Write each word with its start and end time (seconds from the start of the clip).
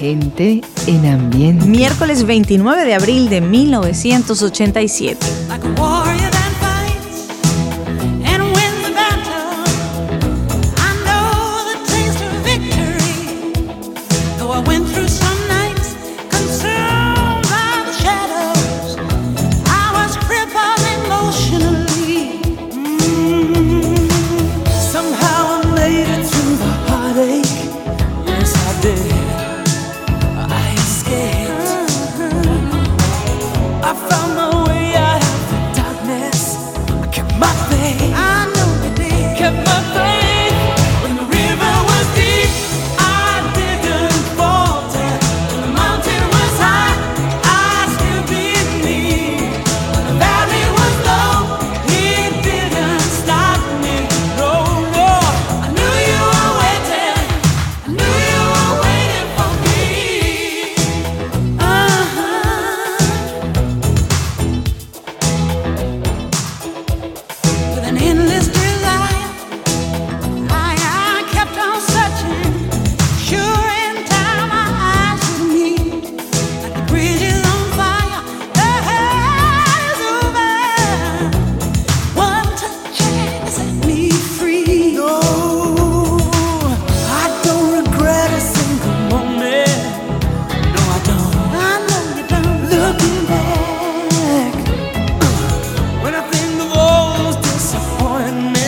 Gente 0.00 0.62
en 0.86 1.04
ambiente. 1.04 1.66
Miércoles 1.66 2.24
29 2.24 2.86
de 2.86 2.94
abril 2.94 3.28
de 3.28 3.42
1987. 3.42 5.18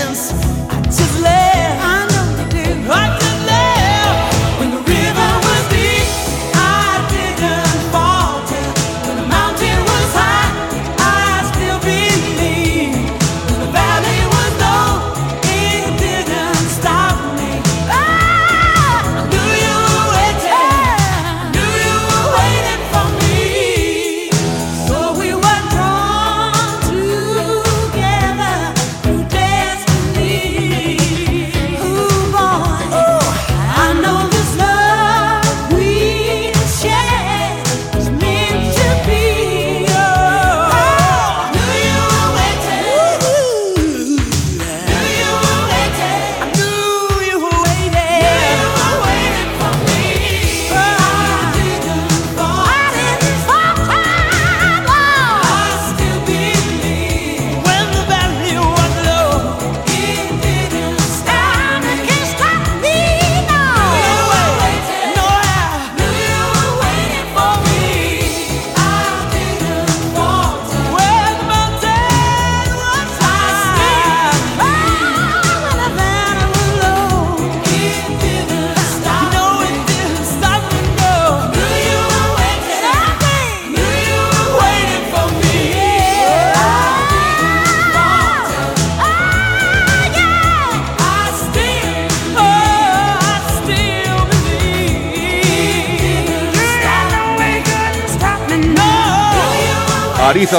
I 0.05 0.81
just 0.87 1.23
let 1.23 1.32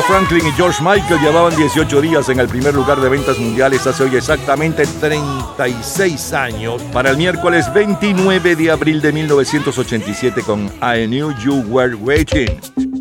Franklin 0.02 0.48
y 0.48 0.52
George 0.54 0.84
Michael 0.84 1.22
llevaban 1.22 1.56
18 1.56 2.02
días 2.02 2.28
en 2.30 2.40
el 2.40 2.48
primer 2.48 2.74
lugar 2.74 3.00
de 3.00 3.10
ventas 3.10 3.38
mundiales 3.38 3.86
hace 3.86 4.04
hoy 4.04 4.16
exactamente 4.16 4.86
36 5.00 6.34
años, 6.34 6.82
para 6.92 7.12
el 7.12 7.18
miércoles 7.18 7.72
29 7.74 8.56
de 8.56 8.72
abril 8.72 9.02
de 9.02 9.12
1987 9.12 10.42
con 10.42 10.66
I 10.82 11.06
Knew 11.08 11.32
You 11.44 11.64
Were 11.68 11.96
Waiting. 11.96 12.93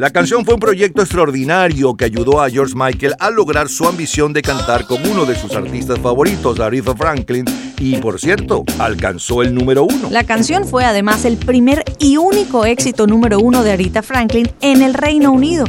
La 0.00 0.08
canción 0.08 0.46
fue 0.46 0.54
un 0.54 0.60
proyecto 0.60 1.02
extraordinario 1.02 1.94
que 1.94 2.06
ayudó 2.06 2.40
a 2.40 2.48
George 2.48 2.72
Michael 2.74 3.16
a 3.18 3.28
lograr 3.28 3.68
su 3.68 3.86
ambición 3.86 4.32
de 4.32 4.40
cantar 4.40 4.86
con 4.86 5.06
uno 5.06 5.26
de 5.26 5.36
sus 5.36 5.54
artistas 5.54 5.98
favoritos, 5.98 6.58
Aretha 6.58 6.96
Franklin, 6.96 7.44
y 7.78 7.96
por 7.98 8.18
cierto, 8.18 8.64
alcanzó 8.78 9.42
el 9.42 9.54
número 9.54 9.84
uno. 9.84 10.08
La 10.10 10.24
canción 10.24 10.66
fue 10.66 10.86
además 10.86 11.26
el 11.26 11.36
primer 11.36 11.84
y 11.98 12.16
único 12.16 12.64
éxito 12.64 13.06
número 13.06 13.40
uno 13.40 13.62
de 13.62 13.72
Aretha 13.72 14.00
Franklin 14.00 14.50
en 14.62 14.80
el 14.80 14.94
Reino 14.94 15.32
Unido. 15.32 15.66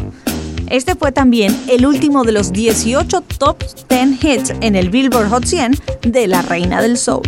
Este 0.69 0.95
fue 0.95 1.11
también 1.11 1.53
el 1.67 1.85
último 1.85 2.23
de 2.23 2.31
los 2.31 2.53
18 2.53 3.25
top 3.37 3.61
10 3.89 4.23
hits 4.23 4.53
en 4.61 4.77
el 4.77 4.89
Billboard 4.89 5.27
Hot 5.27 5.43
100 5.43 5.77
de 6.03 6.27
la 6.27 6.41
Reina 6.41 6.81
del 6.81 6.97
Soul. 6.97 7.23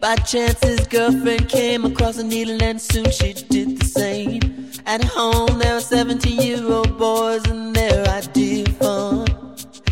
By 0.00 0.14
chance, 0.14 0.62
his 0.62 0.86
girlfriend 0.86 1.48
came 1.48 1.84
across 1.84 2.18
a 2.18 2.22
needle, 2.22 2.62
and 2.62 2.80
soon 2.80 3.10
she 3.10 3.32
did 3.32 3.78
the 3.78 3.84
same. 3.84 4.70
At 4.86 5.02
home, 5.02 5.58
there 5.58 5.74
were 5.74 5.80
17 5.80 6.40
year 6.40 6.64
old 6.64 6.96
boys, 6.96 7.44
and 7.48 7.74
their 7.74 8.06
idea 8.06 8.64
of 8.64 8.76
fun 8.76 9.26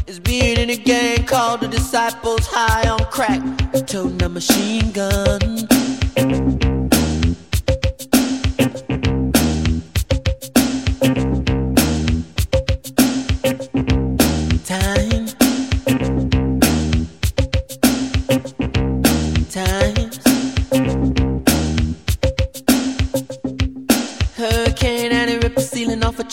is 0.07 0.21
being 0.21 0.59
in 0.59 0.71
a 0.71 0.77
gang 0.77 1.25
called 1.25 1.63
the 1.63 1.69
Disciples 1.69 2.47
High 2.47 2.89
on 2.89 3.05
Crack, 3.07 3.43
toting 3.87 4.23
a 4.23 4.29
machine 4.29 4.93
gun. 4.93 5.67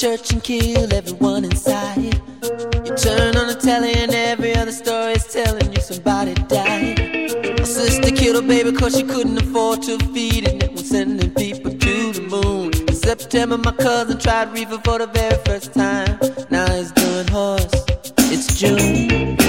Church 0.03 0.33
and 0.33 0.43
kill 0.43 0.93
everyone 0.93 1.45
inside. 1.45 1.97
You 2.03 2.93
turn 2.93 3.37
on 3.37 3.47
the 3.47 3.57
telly 3.57 3.93
and 3.93 4.13
every 4.13 4.53
other 4.53 4.73
story 4.73 5.13
is 5.13 5.25
telling 5.27 5.71
you 5.71 5.79
somebody 5.79 6.33
died. 6.33 6.99
My 7.57 7.63
sister 7.63 8.11
killed 8.11 8.35
her 8.35 8.45
baby 8.45 8.73
cause 8.73 8.97
she 8.97 9.03
couldn't 9.03 9.37
afford 9.37 9.81
to 9.83 9.97
feed 10.13 10.45
it. 10.45 10.61
And 10.61 10.73
was 10.73 10.89
sending 10.89 11.33
people 11.33 11.71
to 11.71 12.11
the 12.11 12.21
moon. 12.29 12.73
In 12.89 12.95
September, 12.95 13.57
my 13.57 13.71
cousin 13.71 14.19
tried 14.19 14.51
reefer 14.51 14.77
for 14.83 14.99
the 14.99 15.07
very 15.07 15.41
first 15.45 15.73
time. 15.73 16.19
Now 16.49 16.69
he's 16.75 16.91
doing 16.91 17.27
horse. 17.29 17.71
It's 18.29 18.59
June. 18.59 19.42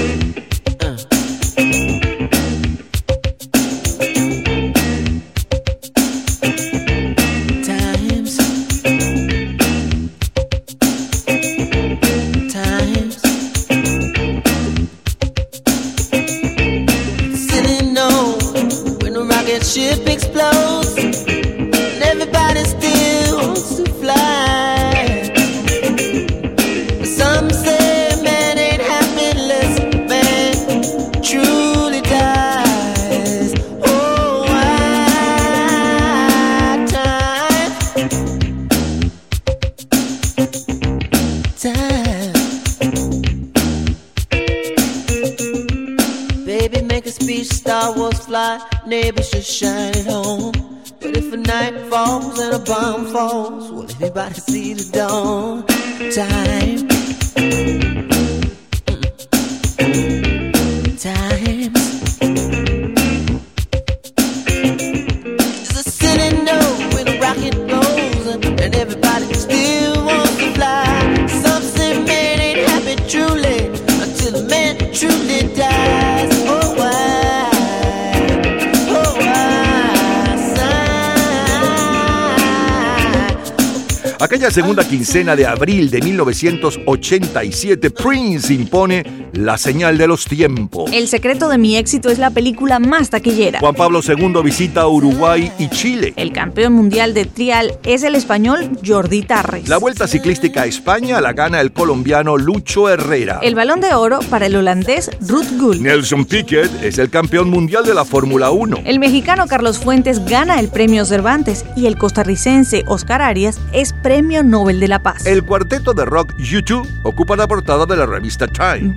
Segunda 84.54 84.84
quincena 84.84 85.34
de 85.34 85.44
abril 85.44 85.90
de 85.90 86.00
1987, 86.00 87.90
Prince 87.90 88.54
impone 88.54 89.23
la 89.34 89.58
señal 89.58 89.98
de 89.98 90.06
los 90.06 90.26
tiempos. 90.26 90.90
El 90.92 91.08
secreto 91.08 91.48
de 91.48 91.58
mi 91.58 91.76
éxito 91.76 92.08
es 92.08 92.18
la 92.18 92.30
película 92.30 92.78
más 92.78 93.10
taquillera. 93.10 93.60
Juan 93.60 93.74
Pablo 93.74 94.00
II 94.06 94.42
visita 94.42 94.86
Uruguay 94.86 95.52
y 95.58 95.68
Chile. 95.68 96.12
El 96.16 96.32
campeón 96.32 96.72
mundial 96.72 97.14
de 97.14 97.24
trial 97.26 97.78
es 97.84 98.02
el 98.02 98.14
español 98.14 98.70
Jordi 98.84 99.22
Tarres. 99.22 99.68
La 99.68 99.78
vuelta 99.78 100.06
ciclística 100.06 100.62
a 100.62 100.66
España 100.66 101.20
la 101.20 101.32
gana 101.32 101.60
el 101.60 101.72
colombiano 101.72 102.36
Lucho 102.36 102.88
Herrera. 102.88 103.40
El 103.42 103.54
balón 103.54 103.80
de 103.80 103.94
oro 103.94 104.20
para 104.30 104.46
el 104.46 104.56
holandés 104.56 105.10
Ruth 105.20 105.58
Gul. 105.58 105.82
Nelson 105.82 106.24
Piquet 106.24 106.70
es 106.82 106.98
el 106.98 107.10
campeón 107.10 107.50
mundial 107.50 107.84
de 107.84 107.94
la 107.94 108.04
Fórmula 108.04 108.50
1. 108.50 108.78
El 108.84 108.98
mexicano 108.98 109.46
Carlos 109.46 109.78
Fuentes 109.78 110.24
gana 110.24 110.60
el 110.60 110.68
premio 110.68 111.04
Cervantes 111.04 111.64
y 111.76 111.86
el 111.86 111.98
costarricense 111.98 112.84
Oscar 112.86 113.22
Arias 113.22 113.60
es 113.72 113.92
premio 113.92 114.42
Nobel 114.42 114.80
de 114.80 114.88
la 114.88 115.02
Paz. 115.02 115.26
El 115.26 115.44
cuarteto 115.44 115.92
de 115.92 116.04
rock 116.04 116.34
U2 116.38 116.86
ocupa 117.02 117.36
la 117.36 117.48
portada 117.48 117.86
de 117.86 117.96
la 117.96 118.06
revista 118.06 118.46
Time. 118.46 118.92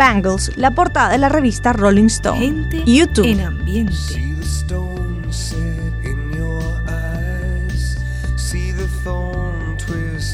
La 0.55 0.71
portada 0.71 1.11
de 1.11 1.17
la 1.19 1.29
revista 1.29 1.71
Rolling 1.71 2.07
Stone. 2.07 2.39
Gente 2.39 2.83
YouTube. 2.85 3.27
en 3.27 3.41
ambiente. 3.41 3.93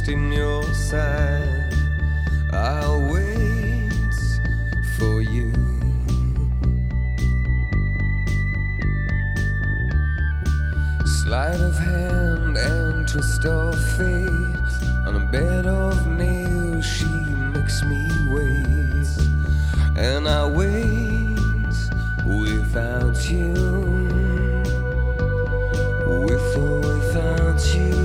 in 0.08 0.32
your 0.32 0.64
side. 0.74 1.74
I'll 2.52 3.02
wait 3.02 4.16
for 4.98 5.22
you. 5.22 5.52
Sleight 11.22 11.62
of 11.62 11.78
hand 11.78 12.58
and 12.58 13.08
twist 13.08 13.46
of 13.46 13.76
fate 13.96 14.74
On 15.08 15.16
a 15.16 15.30
bed 15.32 15.66
of 15.66 16.06
and 20.04 20.28
I 20.28 20.46
wait 20.46 21.74
without 22.26 23.18
you, 23.32 23.54
with 26.28 26.58
or 26.58 26.80
without 26.82 27.62
you, 27.74 27.96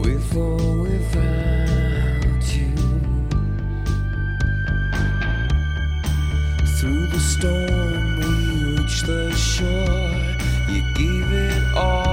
with 0.00 0.36
or 0.36 0.82
without 0.82 2.44
you. 2.56 2.74
Through 6.76 7.06
the 7.08 7.20
storm, 7.32 8.04
we 8.20 8.30
reach 8.76 9.02
the 9.02 9.32
shore. 9.34 10.12
You 10.72 10.82
gave 10.94 11.32
it 11.32 11.64
all, 11.76 12.11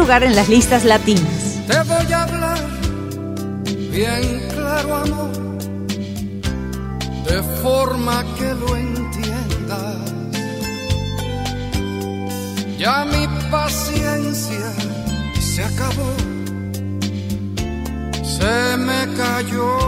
lugar 0.00 0.22
en 0.22 0.34
las 0.34 0.48
listas 0.48 0.84
latinas. 0.84 1.60
Te 1.66 1.78
voy 1.82 2.12
a 2.12 2.22
hablar 2.22 2.58
bien 3.92 4.48
claro, 4.54 4.96
amor, 4.96 5.32
de 7.28 7.42
forma 7.62 8.24
que 8.38 8.54
lo 8.54 8.76
entiendas. 8.76 9.96
Ya 12.78 13.04
mi 13.04 13.26
paciencia 13.50 14.72
se 15.38 15.64
acabó, 15.64 16.10
se 18.24 18.76
me 18.78 19.00
cayó 19.18 19.79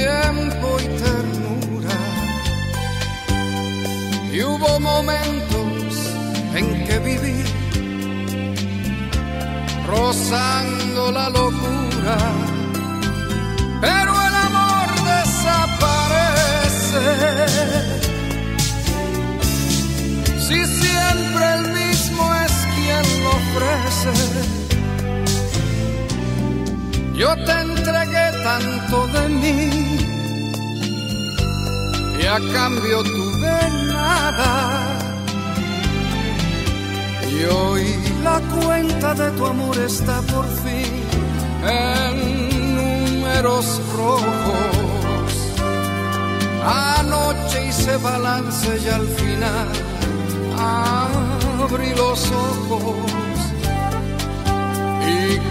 tiempo 0.00 0.68
y 0.84 0.86
ternura. 1.04 1.98
Y 4.32 4.42
hubo 4.42 4.80
momentos 4.80 5.92
en 6.54 6.66
que 6.86 6.98
viví 7.10 7.44
rozando 9.86 11.12
la 11.12 11.28
locura, 11.28 12.16
pero 13.80 14.12
el 14.28 14.34
amor 14.48 14.88
desaparece. 15.12 17.06
Si 20.46 20.58
siempre 20.82 21.44
el 21.56 21.64
mismo 21.80 22.22
es 22.44 22.54
quien 22.74 23.04
lo 23.22 23.30
ofrece 23.40 24.14
yo 27.20 27.36
te 27.44 27.52
entregué 27.52 28.32
tanto 28.42 29.06
de 29.08 29.28
mí 29.28 29.79
a 32.30 32.40
cambio 32.52 33.02
tuve 33.02 33.58
nada. 33.86 34.98
Y 37.30 37.44
hoy 37.44 37.84
la 38.22 38.40
cuenta 38.40 39.14
de 39.14 39.30
tu 39.32 39.46
amor 39.46 39.76
está 39.78 40.20
por 40.32 40.46
fin 40.62 40.92
en 41.66 42.76
números 42.76 43.80
rojos. 43.96 45.32
Anoche 46.64 47.68
hice 47.68 47.96
balance 47.96 48.78
y 48.84 48.88
al 48.88 49.06
final 49.08 49.68
abrí 51.62 51.94
los 51.94 52.30
ojos 52.30 53.10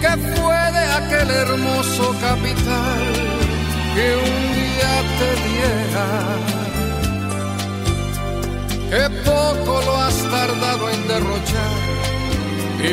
¿Qué 0.00 0.16
fue 0.16 0.72
de 0.72 0.84
aquel 0.98 1.30
hermoso 1.30 2.14
capital 2.22 3.02
que 3.94 4.16
un 4.16 4.54
día 4.54 4.94
te 5.18 5.30
diera? 5.48 6.59
Qué 8.90 9.08
poco 9.24 9.80
lo 9.86 9.96
has 9.98 10.16
tardado 10.16 10.90
en 10.90 11.06
derrochar 11.06 11.78
y 12.78 12.92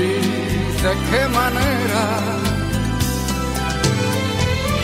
de 0.84 0.94
qué 1.10 1.28
manera. 1.30 2.04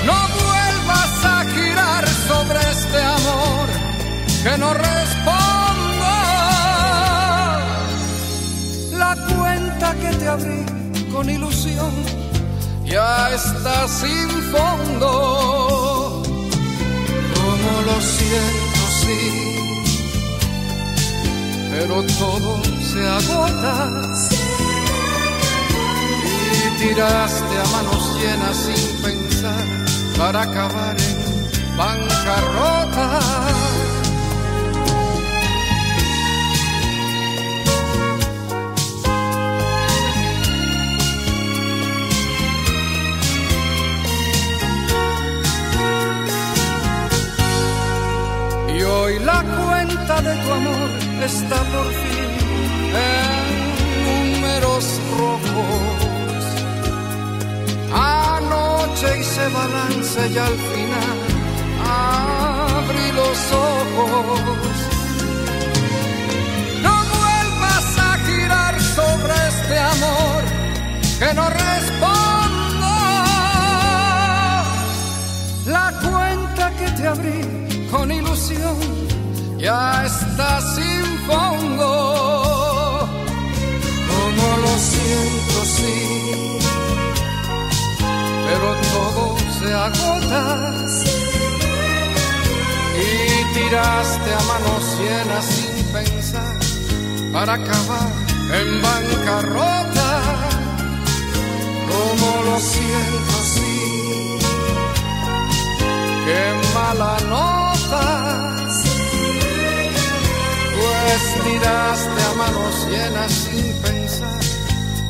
No 0.08 0.18
vuelvas 0.42 1.26
a 1.26 1.46
girar 1.54 2.08
sobre 2.28 2.60
este 2.72 3.00
amor 3.18 3.68
que 4.44 4.58
no 4.58 4.74
responda. 4.74 6.16
La 8.94 9.16
cuenta 9.38 9.94
que 10.02 10.10
te 10.18 10.28
abrí 10.28 10.66
con 11.14 11.30
ilusión 11.30 11.92
ya 12.86 13.32
está 13.36 13.88
sin 13.88 14.30
fondo. 14.52 16.24
Como 17.36 17.72
lo 17.86 18.02
siento, 18.02 18.82
sí, 19.02 19.53
pero 21.74 22.04
todo 22.20 22.62
se 22.82 23.02
agota. 23.08 23.90
Y 26.58 26.78
tiraste 26.80 27.56
a 27.58 27.66
manos 27.76 28.04
llenas 28.20 28.58
sin 28.58 29.02
pensar 29.02 29.66
para 30.18 30.42
acabar 30.44 30.96
en 31.00 31.78
bancarrota. 31.78 33.20
la 49.26 49.42
cuenta 49.42 50.22
de 50.22 50.36
tu 50.44 50.52
amor 50.52 51.03
está 51.26 51.56
por 51.56 51.88
fin 52.04 52.32
en 52.96 54.34
números 54.34 54.84
rojos. 55.18 56.44
Anoche 57.94 59.20
hice 59.20 59.48
balance 59.50 60.20
y 60.28 60.38
al 60.38 60.58
final 60.72 61.18
abrí 61.80 63.12
los 63.14 63.38
ojos. 63.52 64.76
No 66.86 66.96
vuelvas 67.16 67.88
a 68.00 68.18
girar 68.28 68.82
sobre 68.82 69.34
este 69.52 69.80
amor 69.80 70.44
que 71.20 71.34
no 71.34 71.50
respondo. 71.50 72.92
La 75.68 75.94
cuenta 76.02 76.72
que 76.78 76.92
te 76.98 77.08
abrí 77.08 77.88
con 77.90 78.12
ilusión 78.12 79.04
ya 79.58 80.04
está 80.06 80.60
sin 80.76 81.13
fondo. 81.28 81.90
Como 84.10 84.48
lo 84.64 84.74
siento, 84.92 85.58
sí, 85.76 86.58
pero 88.48 88.68
todo 88.92 89.38
se 89.60 89.74
agota. 89.74 90.44
Y 92.96 93.54
tiraste 93.54 94.30
a 94.34 94.42
manos 94.52 94.84
llenas 95.00 95.46
sin 95.46 95.86
pensar 95.88 96.58
para 97.32 97.54
acabar 97.54 98.12
en 98.60 98.82
bancarrota. 98.82 100.10
Como 101.92 102.44
lo 102.46 102.60
siento, 102.60 103.36
sí, 103.54 104.38
qué 106.26 106.42
mala 106.74 107.18
nota 107.30 108.23
pues 110.84 111.44
tiraste 111.44 112.22
a 112.22 112.34
manos 112.36 112.88
llenas 112.90 113.32
sin 113.32 113.74
pensar 113.82 114.40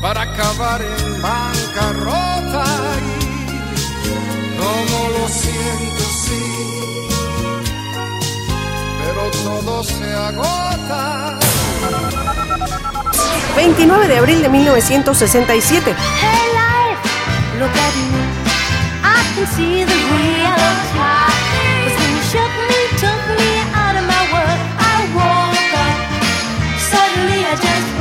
para 0.01 0.21
acabar 0.21 0.81
en 0.81 1.21
bancarrota 1.21 2.65
y 2.99 4.57
como 4.57 5.09
lo 5.17 5.27
siento 5.27 6.03
sí. 6.25 6.43
Pero 8.99 9.31
todo 9.43 9.83
se 9.83 10.13
agota. 10.13 11.39
29 13.55 14.07
de 14.07 14.17
abril 14.17 14.41
de 14.41 14.49
1967 14.49 15.95
Hey 16.21 16.49
life, 16.53 17.59
look 17.59 17.69
at 17.69 17.95
me. 18.11 18.23
I 19.03 19.05
can 19.35 19.47
see 19.55 19.83
the 19.83 19.93
reality 19.93 20.99
when 20.99 21.42
Just. 27.55 27.92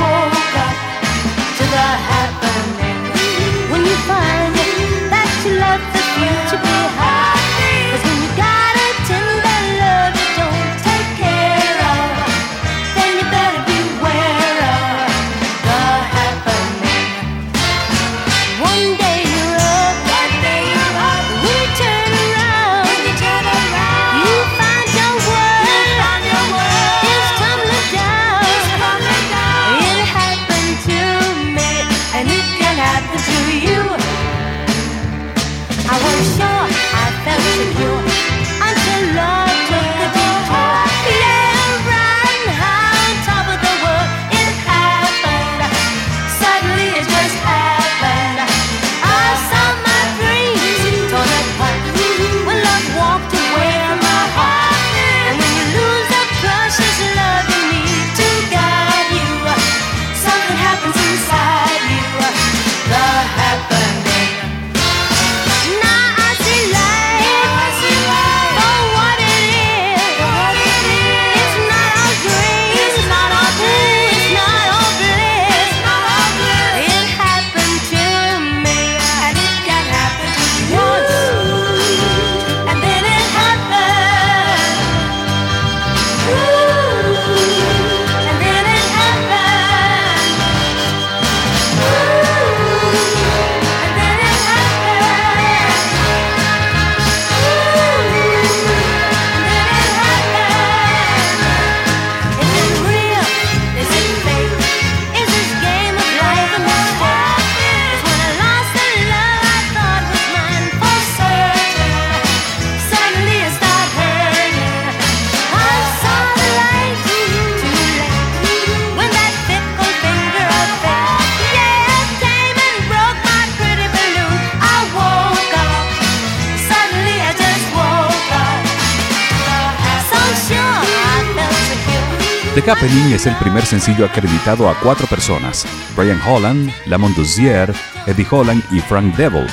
The 132.54 132.62
Capelin 132.62 133.14
es 133.14 133.24
el 133.24 133.34
primer 133.36 133.64
sencillo 133.64 134.04
acreditado 134.04 134.68
a 134.68 134.78
cuatro 134.78 135.06
personas: 135.06 135.64
Brian 135.96 136.20
Holland, 136.20 136.70
Lamont 136.84 137.16
Dozier, 137.16 137.72
Eddie 138.06 138.26
Holland 138.30 138.62
y 138.70 138.80
Frank 138.80 139.16
Devil. 139.16 139.46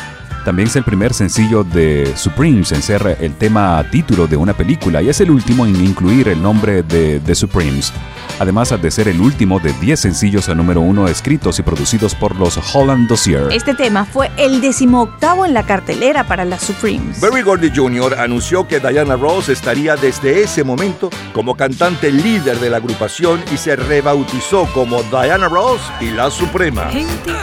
También 0.45 0.67
es 0.67 0.75
el 0.75 0.83
primer 0.83 1.13
sencillo 1.13 1.63
de 1.63 2.13
Supremes 2.15 2.71
en 2.71 2.81
ser 2.81 3.17
el 3.19 3.35
tema 3.35 3.83
título 3.91 4.27
de 4.27 4.37
una 4.37 4.53
película 4.53 5.01
y 5.01 5.09
es 5.09 5.21
el 5.21 5.31
último 5.31 5.65
en 5.65 5.75
incluir 5.83 6.27
el 6.29 6.41
nombre 6.41 6.83
de 6.83 7.19
The 7.19 7.35
Supremes 7.35 7.93
además 8.39 8.73
de 8.81 8.91
ser 8.91 9.07
el 9.07 9.19
último 9.21 9.59
de 9.59 9.73
10 9.73 9.99
sencillos 9.99 10.49
a 10.49 10.55
número 10.55 10.81
uno 10.81 11.07
escritos 11.07 11.59
y 11.59 11.63
producidos 11.63 12.15
por 12.15 12.35
los 12.35 12.59
Holland 12.73 13.07
Dossier. 13.07 13.47
Este 13.51 13.73
tema 13.73 14.05
fue 14.05 14.31
el 14.37 14.61
decimoctavo 14.61 15.45
en 15.45 15.53
la 15.53 15.63
cartelera 15.63 16.25
para 16.25 16.45
las 16.45 16.63
Supremes. 16.63 17.19
Berry 17.19 17.41
Gordy 17.41 17.71
Jr. 17.75 18.15
anunció 18.19 18.67
que 18.67 18.79
Diana 18.79 19.15
Ross 19.15 19.49
estaría 19.49 19.95
desde 19.95 20.41
ese 20.41 20.63
momento 20.63 21.09
como 21.33 21.55
cantante 21.55 22.11
líder 22.11 22.59
de 22.59 22.69
la 22.69 22.77
agrupación 22.77 23.41
y 23.53 23.57
se 23.57 23.75
rebautizó 23.75 24.65
como 24.73 25.03
Diana 25.03 25.47
Ross 25.47 25.81
y 25.99 26.11
la 26.11 26.31
Suprema. 26.31 26.89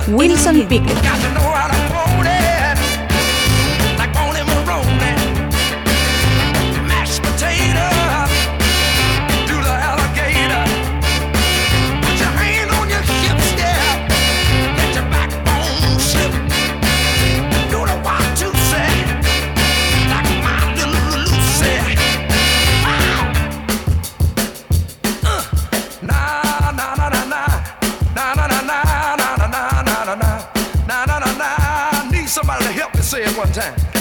Wilson 0.08 0.66
Pickett. 0.68 1.45
say 33.06 33.22
it 33.22 33.38
one 33.38 33.52
time. 33.52 33.95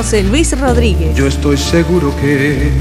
Luis 0.00 0.58
Rodríguez. 0.58 1.14
Yo 1.14 1.26
estoy 1.26 1.58
seguro 1.58 2.10
que 2.22 2.72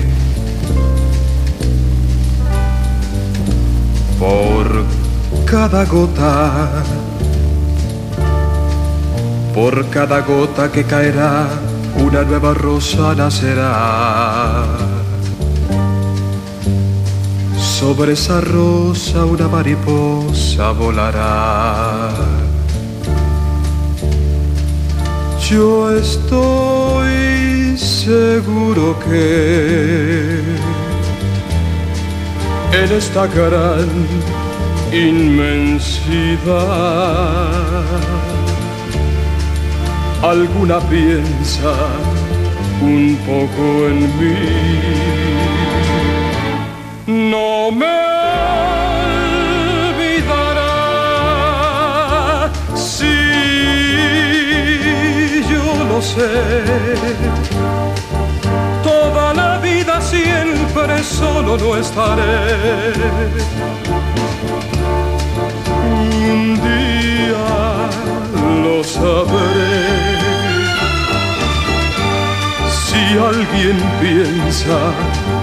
por 4.17 4.85
cada 5.45 5.83
gota, 5.83 6.81
por 9.53 9.85
cada 9.89 10.21
gota 10.21 10.71
que 10.71 10.85
caerá, 10.85 11.49
una 11.97 12.23
nueva 12.23 12.53
rosa 12.53 13.13
nacerá. 13.13 14.63
Sobre 17.57 18.13
esa 18.13 18.39
rosa 18.39 19.25
una 19.25 19.49
mariposa 19.49 20.71
volará. 20.71 22.28
Yo 25.49 25.89
estoy 25.97 27.75
seguro 27.75 28.95
que 28.99 30.43
en 32.71 32.91
esta 32.91 33.25
gran 33.25 33.89
inmensidad 34.93 36.29
alguna 40.21 40.79
piensa 40.81 41.73
un 42.79 43.17
poco 43.25 43.87
en 43.87 44.01
mí. 44.19 44.35
No 47.07 47.71
me 47.71 48.08
Toda 58.83 59.33
la 59.33 59.57
vida 59.59 60.01
siempre 60.01 61.01
solo 61.01 61.57
no 61.57 61.77
estaré. 61.77 62.93
Un 66.31 66.55
día 66.55 67.89
lo 68.63 68.83
sabré. 68.83 70.19
Si 72.69 73.01
alguien 73.17 73.77
piensa 74.01 74.77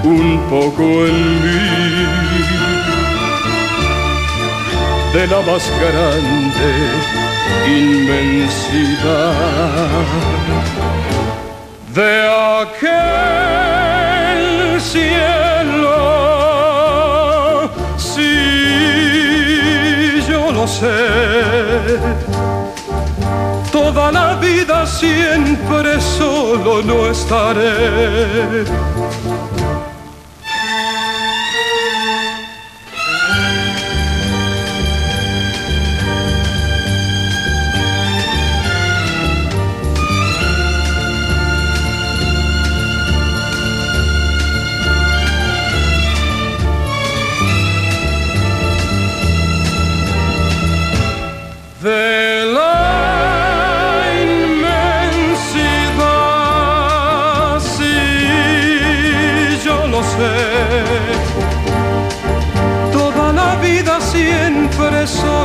un 0.05 0.39
poco 0.51 0.83
en 1.07 1.43
mí, 1.43 2.07
de 5.15 5.27
la 5.27 5.41
más 5.41 5.65
grande 5.81 7.15
inmensidad 7.67 9.35
de 11.95 12.11
aquel 12.63 14.41
cielo. 14.81 15.97
Si 17.97 18.33
yo 20.29 20.53
lo 20.53 20.67
sé, 20.67 21.99
toda 23.73 24.13
la 24.13 24.35
vida 24.37 24.87
siempre 24.87 26.01
solo 26.01 26.83
no 26.83 27.07
estaré 27.11 28.65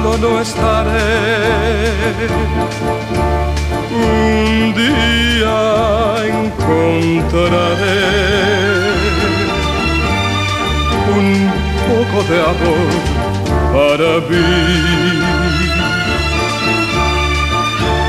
yo 0.04 0.18
no 0.18 0.42
estaré. 0.42 1.10
Un 3.92 4.74
día 4.74 5.58
encontraré 6.34 8.02
un 11.18 11.30
poco 11.90 12.18
de 12.30 12.38
amor 12.54 12.90
para 13.74 14.12
mí. 14.30 14.50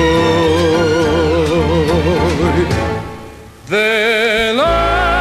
De 3.69 4.53
la 4.55 5.20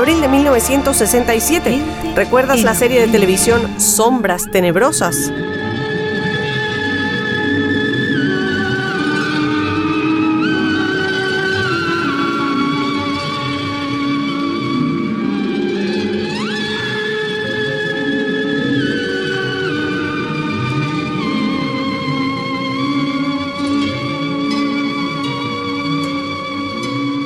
abril 0.00 0.22
de 0.22 0.28
1967. 0.28 1.78
¿Recuerdas 2.16 2.62
la 2.62 2.74
serie 2.74 3.02
de 3.02 3.08
televisión 3.08 3.78
Sombras 3.78 4.50
Tenebrosas? 4.50 5.30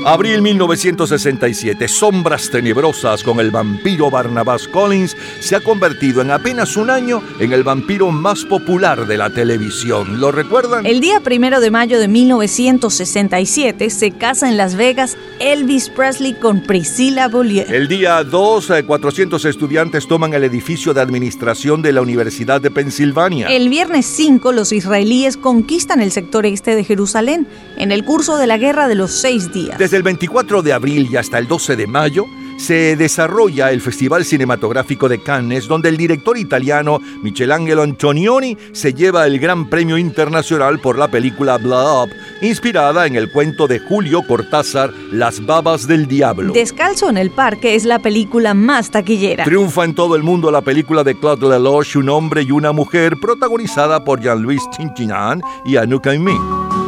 Abril 0.06 0.42
1967, 0.42 1.88
Sombras 1.88 2.50
Tenebrosas 2.50 3.22
con 3.22 3.40
el 3.40 3.50
vampiro 3.50 4.10
Barnabas 4.10 4.68
Collins 4.68 5.16
se 5.40 5.56
ha 5.56 5.60
convertido 5.60 6.20
en 6.20 6.30
apenas 6.30 6.76
un 6.76 6.90
año 6.90 7.22
en 7.40 7.54
el 7.54 7.64
vampiro 7.64 8.10
más 8.10 8.44
popular 8.44 9.06
de 9.06 9.16
la 9.16 9.30
televisión. 9.30 10.20
¿Lo 10.20 10.30
recuerdan? 10.30 10.84
El 10.84 11.00
día 11.00 11.20
primero 11.20 11.58
de 11.58 11.70
mayo 11.70 11.98
de 11.98 12.08
1967 12.08 13.88
se 13.88 14.10
casa 14.10 14.46
en 14.50 14.58
Las 14.58 14.76
Vegas 14.76 15.16
Elvis 15.40 15.88
Presley 15.88 16.34
con 16.34 16.60
Priscilla 16.60 17.28
Beaulieu. 17.28 17.64
El 17.66 17.88
día 17.88 18.22
2, 18.24 18.72
400 18.86 19.42
eh, 19.42 19.48
estudiantes 19.48 20.06
toman 20.06 20.34
el 20.34 20.44
edificio 20.44 20.92
de 20.92 21.00
administración 21.00 21.80
de 21.80 21.92
la 21.92 22.02
Universidad 22.02 22.60
de 22.60 22.70
Pensilvania. 22.70 23.48
El 23.48 23.70
viernes 23.70 24.04
5, 24.04 24.52
los 24.52 24.70
israelíes 24.72 25.38
conquistan 25.38 26.02
el 26.02 26.12
sector 26.12 26.44
este 26.44 26.76
de 26.76 26.84
Jerusalén 26.84 27.46
en 27.78 27.90
el 27.90 28.04
curso 28.04 28.36
de 28.36 28.46
la 28.46 28.58
Guerra 28.58 28.86
de 28.86 28.96
los 28.96 29.10
Seis 29.12 29.50
Días. 29.50 29.78
Desde 29.78 29.93
el 29.96 30.02
24 30.02 30.62
de 30.62 30.72
abril 30.72 31.08
y 31.10 31.16
hasta 31.16 31.38
el 31.38 31.46
12 31.46 31.76
de 31.76 31.86
mayo 31.86 32.26
se 32.56 32.96
desarrolla 32.96 33.70
el 33.72 33.80
Festival 33.80 34.24
Cinematográfico 34.24 35.08
de 35.08 35.22
Cannes, 35.22 35.66
donde 35.66 35.88
el 35.88 35.96
director 35.96 36.38
italiano 36.38 37.00
Michelangelo 37.22 37.82
Antonioni 37.82 38.56
se 38.72 38.94
lleva 38.94 39.26
el 39.26 39.38
Gran 39.38 39.68
Premio 39.68 39.98
Internacional 39.98 40.78
por 40.78 40.98
la 40.98 41.08
película 41.08 41.58
Blood 41.58 42.04
Up, 42.04 42.10
inspirada 42.42 43.06
en 43.06 43.16
el 43.16 43.30
cuento 43.30 43.66
de 43.66 43.80
Julio 43.80 44.22
Cortázar, 44.26 44.92
Las 45.12 45.44
babas 45.44 45.86
del 45.86 46.06
diablo. 46.06 46.52
Descalzo 46.52 47.10
en 47.10 47.18
el 47.18 47.30
parque 47.30 47.74
es 47.74 47.84
la 47.84 47.98
película 47.98 48.54
más 48.54 48.90
taquillera. 48.90 49.44
Triunfa 49.44 49.84
en 49.84 49.94
todo 49.94 50.16
el 50.16 50.22
mundo 50.22 50.50
la 50.50 50.62
película 50.62 51.04
de 51.04 51.18
Claude 51.18 51.48
Lelouch, 51.48 51.96
Un 51.96 52.08
hombre 52.08 52.42
y 52.42 52.50
una 52.50 52.72
mujer, 52.72 53.16
protagonizada 53.20 54.04
por 54.04 54.20
Jean-Louis 54.20 54.62
Trintignant 54.70 55.42
y 55.64 55.76
Anouk 55.76 56.06
Aimee. 56.06 56.83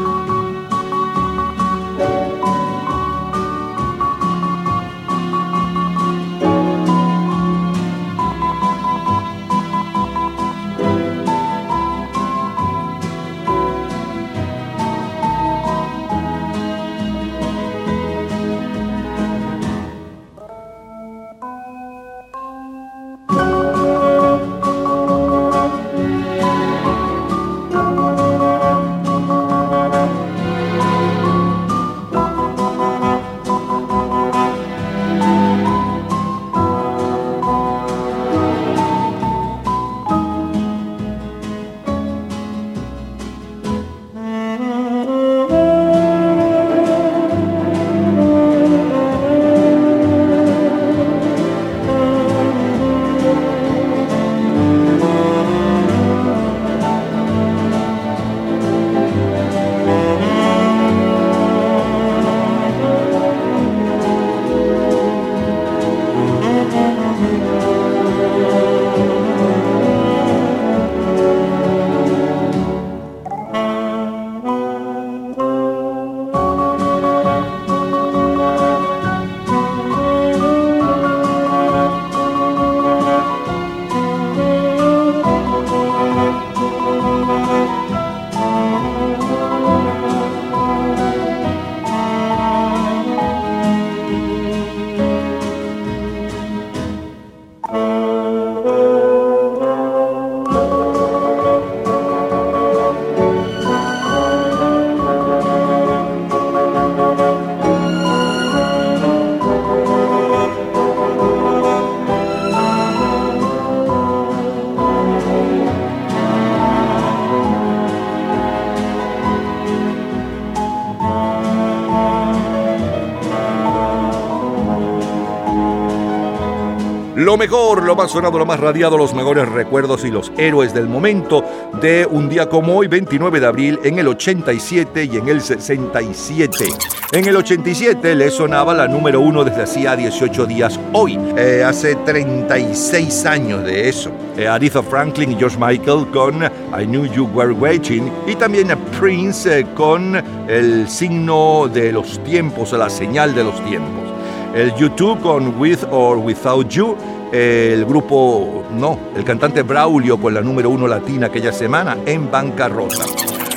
Lo 127.37 127.41
mejor, 127.41 127.83
lo 127.83 127.95
más 127.95 128.13
sonado, 128.13 128.39
lo 128.39 128.47
más 128.47 128.59
radiado, 128.59 128.97
los 128.97 129.13
mejores 129.13 129.47
recuerdos 129.47 130.07
y 130.07 130.11
los 130.11 130.33
héroes 130.39 130.73
del 130.73 130.89
momento 130.89 131.45
de 131.83 132.09
un 132.11 132.31
día 132.31 132.49
como 132.49 132.79
hoy, 132.79 132.87
29 132.87 133.41
de 133.41 133.47
abril, 133.47 133.79
en 133.85 133.99
el 133.99 134.09
87 134.09 135.05
y 135.05 135.19
en 135.19 135.29
el 135.29 135.43
67. 135.43 136.65
En 137.13 137.27
el 137.27 137.37
87 137.37 138.15
le 138.15 138.31
sonaba 138.31 138.73
la 138.73 138.89
número 138.89 139.21
uno 139.21 139.45
desde 139.45 139.65
hacía 139.65 139.95
18 139.95 140.47
días 140.47 140.81
hoy, 140.95 141.19
eh, 141.37 141.63
hace 141.63 141.97
36 141.97 143.27
años 143.27 143.65
de 143.65 143.91
eso. 143.91 144.11
Eh, 144.39 144.49
Aretha 144.49 144.83
Franklin 144.83 145.33
y 145.33 145.37
George 145.37 145.59
Michael 145.61 146.07
con 146.15 146.43
I 146.43 146.87
Knew 146.87 147.05
You 147.05 147.29
Were 147.35 147.53
Waiting 147.53 148.11
y 148.27 148.35
también 148.37 148.71
a 148.71 148.77
Prince 148.99 149.61
eh, 149.61 149.67
con 149.75 150.17
el 150.49 150.89
signo 150.89 151.69
de 151.69 151.93
los 151.93 152.19
tiempos, 152.25 152.73
la 152.73 152.89
señal 152.89 153.35
de 153.35 153.45
los 153.45 153.63
tiempos. 153.67 154.07
El 154.55 154.75
YouTube 154.77 155.21
con 155.21 155.61
With 155.61 155.85
or 155.91 156.17
Without 156.17 156.71
You 156.71 156.97
el 157.33 157.85
grupo, 157.85 158.65
no, 158.73 158.99
el 159.17 159.25
cantante 159.25 159.63
Braulio 159.63 160.19
con 160.19 160.35
la 160.35 160.41
número 160.41 160.71
uno 160.71 160.87
latina 160.87 161.27
aquella 161.27 161.53
semana 161.53 161.97
en 162.07 162.31
bancarrota. 162.31 163.05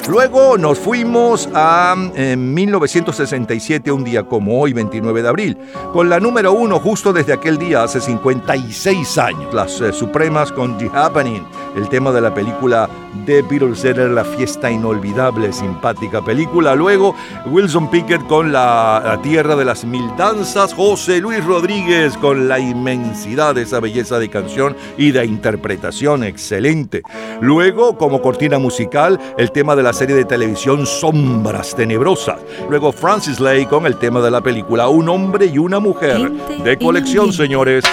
Luego 0.10 0.58
nos 0.58 0.80
fuimos 0.80 1.48
a 1.54 1.96
1967, 1.96 3.92
un 3.92 4.04
día 4.04 4.24
como 4.24 4.60
hoy, 4.60 4.74
29 4.74 5.22
de 5.22 5.30
abril, 5.30 5.58
con 5.94 6.10
la 6.10 6.20
número 6.20 6.52
uno 6.52 6.80
justo 6.80 7.14
desde 7.14 7.34
aquel 7.34 7.60
día, 7.60 7.84
hace 7.84 8.02
56 8.02 9.18
años, 9.20 9.54
las 9.54 9.80
eh, 9.82 9.94
Supremas 9.94 10.52
con 10.52 10.80
The 10.80 10.90
Happening, 10.92 11.46
el 11.76 11.90
tema 11.90 12.12
de 12.12 12.22
la 12.22 12.34
película 12.34 12.90
The 13.26 13.42
Beatles 13.42 13.84
era 13.86 14.08
la 14.08 14.24
fiesta 14.24 14.70
inolvidable, 14.72 15.52
simpática 15.54 16.24
película. 16.24 16.76
Luego 16.76 17.16
Wilson 17.48 17.90
Pickett 17.90 18.26
con 18.28 18.52
la, 18.52 19.02
la 19.04 19.22
Tierra 19.22 19.56
de 19.56 19.66
las 19.66 19.86
Mil 19.86 20.10
Danzas, 20.18 20.74
José 20.74 21.20
Luis 21.20 21.44
Rodríguez 21.44 22.18
con 22.18 22.48
la 22.48 22.60
inmensidad 22.60 23.56
de 23.56 23.64
esa 23.64 23.80
belleza 23.80 24.20
de 24.20 24.30
canción 24.30 24.76
y 24.98 25.12
de 25.12 25.26
interpretación 25.26 26.24
excelente. 26.24 27.04
Luego, 27.42 27.98
como 27.98 28.22
cortina 28.22 28.60
musical, 28.60 29.20
el 29.38 29.52
tema 29.52 29.76
de 29.76 29.84
la 29.84 29.94
serie 29.94 30.16
de 30.16 30.26
televisión 30.26 30.86
Sombras 30.86 31.76
Tenebrosas. 31.76 32.40
Luego 32.70 32.92
Francis 32.92 33.40
Lay 33.40 33.66
con 33.66 33.86
el 33.86 33.98
tema 33.98 34.22
de 34.22 34.32
la 34.32 34.42
película 34.42 34.90
Un 34.90 35.10
hombre 35.10 35.46
y 35.46 35.58
una 35.58 35.80
mujer. 35.80 36.32
De 36.64 36.78
colección, 36.78 37.32
señores. 37.32 37.84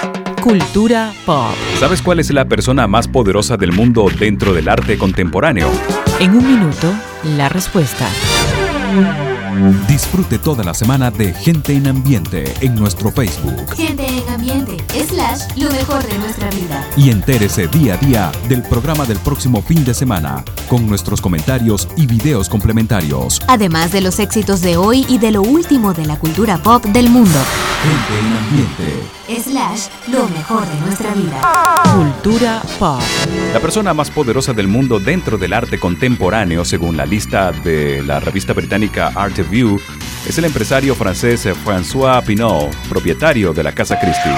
Cultura 0.47 1.13
pop. 1.25 1.57
¿Sabes 1.81 2.01
cuál 2.01 2.21
es 2.21 2.33
la 2.33 2.45
persona 2.45 2.87
más 2.87 3.09
poderosa 3.09 3.57
del 3.57 3.73
mundo 3.73 4.07
dentro 4.17 4.55
del 4.55 4.69
arte 4.69 4.97
contemporáneo? 4.97 5.69
En 6.21 6.37
un 6.37 6.47
minuto, 6.47 6.95
la 7.37 7.49
respuesta. 7.49 8.07
Disfrute 9.89 10.39
toda 10.39 10.63
la 10.63 10.73
semana 10.73 11.11
de 11.11 11.35
Gente 11.35 11.73
en 11.73 11.89
Ambiente 11.89 12.45
en 12.61 12.77
nuestro 12.77 13.11
Facebook. 13.11 13.75
Gente 13.75 14.07
en 14.07 14.07
Ambiente, 14.07 14.16
lo 15.57 15.71
mejor 15.71 16.07
de 16.07 16.19
nuestra 16.19 16.51
vida. 16.51 16.87
Y 16.97 17.11
entérese 17.11 17.69
día 17.69 17.95
a 17.95 17.97
día 17.97 18.33
del 18.49 18.63
programa 18.63 19.05
del 19.05 19.19
próximo 19.19 19.63
fin 19.63 19.85
de 19.85 19.95
semana, 19.95 20.45
con 20.69 20.87
nuestros 20.87 21.21
comentarios 21.21 21.89
y 21.97 22.07
videos 22.07 22.49
complementarios. 22.49 23.41
Además 23.49 23.93
de 23.93 24.01
los 24.01 24.19
éxitos 24.19 24.61
de 24.61 24.77
hoy 24.77 25.05
y 25.09 25.19
de 25.19 25.31
lo 25.31 25.43
último 25.43 25.93
de 25.93 26.07
la 26.07 26.19
cultura 26.19 26.59
pop 26.59 26.85
del 26.87 27.11
mundo. 27.11 27.39
Gente 27.83 28.19
en 28.19 28.37
Ambiente. 28.37 29.17
Slash, 29.43 29.89
lo 30.09 30.29
mejor 30.29 30.67
de 30.67 30.81
nuestra 30.81 31.13
vida. 31.15 31.41
Cultura 31.95 32.63
pop. 32.79 33.01
La 33.53 33.61
persona 33.61 33.95
más 33.95 34.11
poderosa 34.11 34.53
del 34.53 34.69
mundo 34.69 34.99
dentro 34.99 35.39
del 35.39 35.53
arte 35.53 35.79
contemporáneo, 35.79 36.65
según 36.65 36.97
la 36.97 37.07
lista 37.07 37.53
de 37.53 38.03
la 38.03 38.21
revista 38.21 38.53
británica 38.53 39.13
Art 39.15 39.37
View, 39.51 39.81
es 40.27 40.39
el 40.39 40.45
empresario 40.45 40.95
francés 40.95 41.47
François 41.65 42.23
Pinault, 42.25 42.75
propietario 42.89 43.53
de 43.53 43.63
la 43.63 43.73
Casa 43.73 43.99
Christie. 43.99 44.37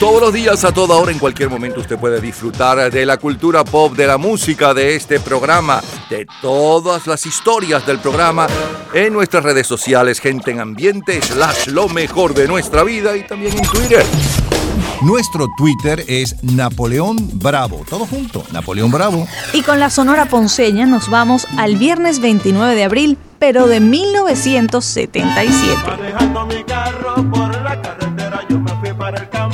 Todos 0.00 0.20
los 0.20 0.32
días, 0.32 0.64
a 0.64 0.72
toda 0.72 0.96
hora, 0.96 1.10
en 1.10 1.18
cualquier 1.18 1.48
momento, 1.48 1.80
usted 1.80 1.98
puede 1.98 2.20
disfrutar 2.20 2.90
de 2.90 3.06
la 3.06 3.16
cultura 3.16 3.64
pop, 3.64 3.94
de 3.94 4.06
la 4.06 4.18
música, 4.18 4.74
de 4.74 4.94
este 4.94 5.20
programa, 5.20 5.82
de 6.10 6.26
todas 6.42 7.06
las 7.06 7.24
historias 7.24 7.86
del 7.86 7.98
programa 7.98 8.46
en 8.92 9.12
nuestras 9.12 9.42
redes 9.44 9.66
sociales, 9.66 10.20
gente 10.20 10.50
en 10.50 10.60
ambiente, 10.60 11.20
slash 11.22 11.68
lo 11.68 11.88
mejor 11.88 12.34
de 12.34 12.46
nuestra 12.46 12.82
vida 12.82 13.16
y 13.16 13.26
también 13.26 13.56
en 13.56 13.62
Twitter. 13.62 14.04
Nuestro 15.02 15.48
Twitter 15.56 16.04
es 16.08 16.42
Napoleón 16.42 17.16
Bravo. 17.34 17.84
Todo 17.88 18.06
junto, 18.06 18.44
Napoleón 18.52 18.90
Bravo. 18.90 19.28
Y 19.52 19.62
con 19.62 19.78
la 19.78 19.90
Sonora 19.90 20.24
Ponceña 20.26 20.86
nos 20.86 21.10
vamos 21.10 21.46
al 21.58 21.76
viernes 21.76 22.20
29 22.20 22.74
de 22.74 22.84
abril, 22.84 23.18
pero 23.38 23.66
de 23.66 23.80
1977. 23.80 25.78
Manejando 25.86 26.46
mi 26.46 26.64
carro 26.64 27.14
por 27.30 27.62
la 27.62 27.80
carretera, 27.82 28.40
yo 28.48 28.58
me 28.58 28.70
fui 28.80 28.94
para 28.94 29.18
el 29.20 29.28
campo 29.28 29.45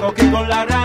Coqui 0.00 0.30
con 0.30 0.48
la 0.48 0.64
rana 0.64 0.79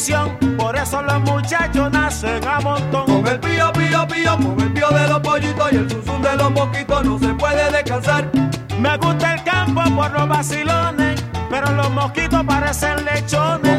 televisión, 0.00 0.56
por 0.56 0.76
eso 0.76 1.02
los 1.02 1.20
muchachos 1.20 1.90
nacen 1.92 2.46
a 2.46 2.60
montón. 2.60 3.06
Con 3.06 3.26
el 3.26 3.40
pío, 3.40 3.72
pío, 3.72 4.06
pío, 4.06 4.36
con 4.36 4.60
el 4.60 4.72
pío 4.72 4.88
de 4.88 5.08
los 5.08 5.20
pollitos 5.20 5.72
y 5.72 5.76
el 5.76 5.90
susu 5.90 6.22
de 6.22 6.36
los 6.36 6.50
mosquitos 6.52 7.04
no 7.04 7.18
se 7.18 7.34
puede 7.34 7.70
descansar. 7.70 8.30
Me 8.78 8.96
gusta 8.96 9.34
el 9.34 9.44
campo 9.44 9.82
por 9.94 10.10
los 10.10 10.28
vacilones, 10.28 11.22
pero 11.50 11.70
los 11.72 11.90
mosquitos 11.90 12.44
parecen 12.44 13.04
lechones. 13.04 13.69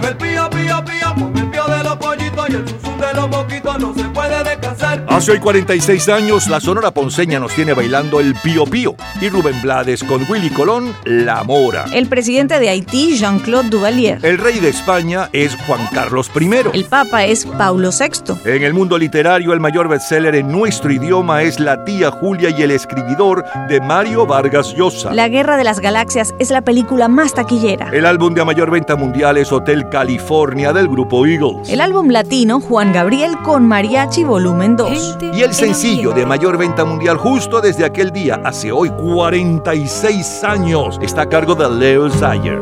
Hace 5.11 5.33
hoy 5.33 5.39
46 5.39 6.07
años, 6.07 6.47
la 6.47 6.61
Sonora 6.61 6.91
Ponceña 6.91 7.37
nos 7.37 7.53
tiene 7.53 7.73
bailando 7.73 8.21
el 8.21 8.33
Pío 8.33 8.63
Pío 8.63 8.95
y 9.19 9.27
Rubén 9.27 9.61
Blades 9.61 10.05
con 10.05 10.23
Willy 10.29 10.49
Colón, 10.49 10.95
La 11.03 11.43
Mora. 11.43 11.83
El 11.93 12.07
presidente 12.07 12.57
de 12.59 12.69
Haití, 12.69 13.17
Jean-Claude 13.17 13.69
Duvalier. 13.69 14.25
El 14.25 14.37
rey 14.37 14.61
de 14.61 14.69
España 14.69 15.29
es 15.33 15.53
Juan 15.67 15.81
Carlos 15.93 16.31
I. 16.33 16.49
El 16.73 16.85
papa 16.85 17.25
es 17.25 17.45
Paulo 17.45 17.89
VI. 17.91 18.35
En 18.45 18.63
el 18.63 18.73
mundo 18.73 18.97
literario, 18.97 19.51
el 19.51 19.59
mayor 19.59 19.89
bestseller 19.89 20.33
en 20.33 20.49
nuestro 20.49 20.93
idioma 20.93 21.43
es 21.43 21.59
La 21.59 21.83
tía 21.83 22.09
Julia 22.09 22.49
y 22.57 22.61
el 22.61 22.71
escribidor 22.71 23.43
de 23.67 23.81
Mario 23.81 24.25
Vargas 24.25 24.73
Llosa. 24.73 25.13
La 25.13 25.27
Guerra 25.27 25.57
de 25.57 25.65
las 25.65 25.81
Galaxias 25.81 26.33
es 26.39 26.51
la 26.51 26.61
película 26.61 27.09
más 27.09 27.33
taquillera. 27.33 27.89
El 27.91 28.05
álbum 28.05 28.33
de 28.33 28.45
mayor 28.45 28.71
venta 28.71 28.95
mundial 28.95 29.35
es 29.35 29.51
Hotel 29.51 29.89
California 29.89 30.71
del 30.71 30.87
grupo 30.87 31.25
Eagles. 31.25 31.69
El 31.69 31.81
álbum 31.81 32.07
latino, 32.07 32.61
Juan 32.61 32.93
Gabriel 32.93 33.37
con 33.43 33.67
Mariachi 33.67 34.23
Volumen 34.23 34.77
2. 34.77 35.00
Y 35.33 35.41
el 35.43 35.53
sencillo 35.53 36.11
de 36.11 36.25
mayor 36.25 36.57
venta 36.57 36.85
mundial 36.85 37.17
justo 37.17 37.61
desde 37.61 37.85
aquel 37.85 38.11
día, 38.11 38.41
hace 38.43 38.71
hoy 38.71 38.89
46 38.89 40.43
años, 40.43 40.99
está 41.01 41.21
a 41.23 41.29
cargo 41.29 41.55
de 41.55 41.69
Leo 41.69 42.09
Sayer. 42.09 42.61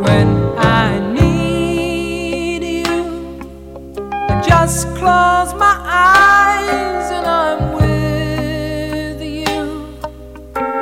Just 4.44 4.88
close 4.96 5.54
my 5.56 5.78
eyes 5.86 7.12
and 7.12 7.26
I'm 7.26 7.74
with 7.76 9.22
you. 9.22 9.88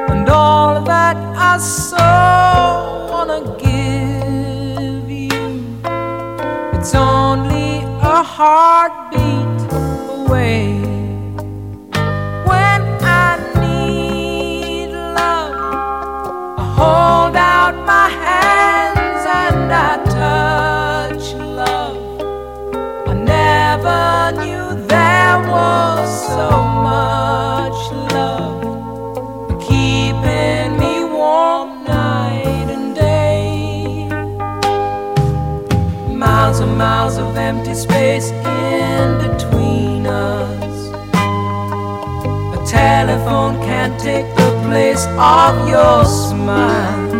And 0.09 0.29
all 0.29 0.83
that 0.83 1.17
I 1.35 1.57
so 1.59 1.97
wanna 3.09 3.41
give 3.57 5.09
you, 5.09 5.79
it's 6.73 6.93
only 6.95 7.83
a 8.01 8.23
heartbeat 8.23 9.71
away. 10.09 10.86
space 37.77 38.31
in 38.31 39.19
between 39.19 40.07
us. 40.07 40.89
A 42.57 42.59
telephone 42.65 43.61
can't 43.61 43.99
take 43.99 44.25
the 44.35 44.49
place 44.65 45.05
of 45.19 45.69
your 45.69 46.03
smile. 46.03 47.11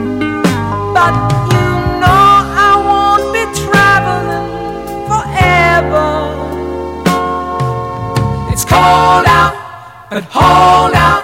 But 0.97 1.13
you 1.53 1.69
know 2.01 2.31
I 2.67 2.71
won't 2.89 3.27
be 3.37 3.43
traveling 3.65 4.49
forever. 5.09 6.09
It's 8.51 8.65
cold 8.65 9.27
out, 9.41 9.55
but 10.09 10.23
hold 10.23 10.95
out 10.95 11.23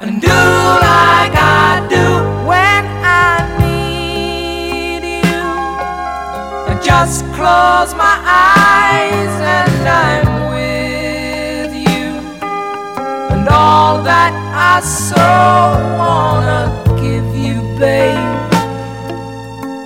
and 0.00 0.20
do 0.20 0.26
like 0.28 1.34
I 1.38 1.86
do 1.88 2.06
when 2.50 2.84
I 3.22 3.46
need 3.62 5.02
you. 5.22 5.44
Just 6.82 7.24
close 7.36 7.94
my 7.94 8.13
I 14.76 14.80
so 14.80 15.14
wanna 16.00 16.66
give 17.00 17.36
you, 17.36 17.62
babe, 17.78 18.50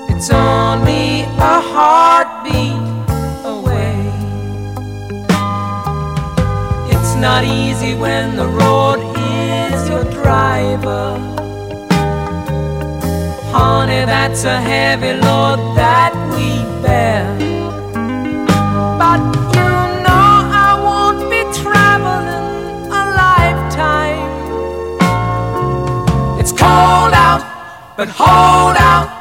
it's 0.09 0.31
only 0.31 1.25
a 1.53 1.61
heartbeat 1.73 2.81
away. 3.45 4.01
It's 6.91 7.15
not 7.17 7.45
easy 7.45 7.95
when 7.97 8.35
the 8.35 8.47
road 8.47 9.01
is 9.19 9.91
your 9.91 10.05
driver. 10.05 11.19
Honey, 13.53 14.07
that's 14.07 14.45
a 14.45 14.59
heavy 14.59 15.13
load 15.21 15.77
that 15.77 16.15
we 16.33 16.65
bear. 16.83 17.48
But 27.99 28.09
hold 28.11 28.77
out 28.77 29.18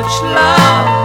much 0.00 0.22
love 0.22 0.97